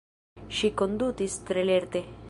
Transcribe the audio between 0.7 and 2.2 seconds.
kondutis tre lerte.